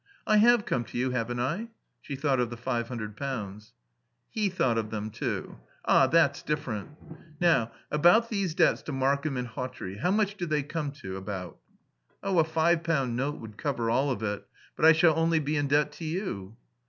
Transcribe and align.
"I 0.25 0.37
have 0.37 0.65
come 0.65 0.83
to 0.85 0.97
you, 0.97 1.11
haven't 1.11 1.39
I?" 1.39 1.67
She 2.01 2.15
thought 2.15 2.39
of 2.39 2.49
the 2.49 2.57
five 2.57 2.87
hundred 2.87 3.15
pounds. 3.15 3.73
He 4.31 4.49
thought 4.49 4.79
of 4.79 4.89
them 4.89 5.11
too. 5.11 5.59
"Ah, 5.85 6.07
that's 6.07 6.41
different. 6.41 6.89
Now, 7.39 7.71
about 7.91 8.27
these 8.31 8.55
debts 8.55 8.81
to 8.81 8.91
Markham 8.93 9.37
and 9.37 9.47
Hawtrey. 9.49 9.99
How 9.99 10.09
much 10.09 10.37
do 10.37 10.47
they 10.47 10.63
come 10.63 10.91
to 11.03 11.17
about?" 11.17 11.59
"Oh, 12.23 12.39
a 12.39 12.43
five 12.43 12.81
pound 12.83 13.15
note 13.15 13.39
would 13.39 13.57
cover 13.59 13.91
all 13.91 14.09
of 14.09 14.23
it. 14.23 14.43
But 14.75 14.85
I 14.85 14.93
shall 14.93 15.15
only 15.15 15.37
be 15.37 15.55
in 15.55 15.67
debt 15.67 15.91
to 15.91 16.03
you." 16.05 16.57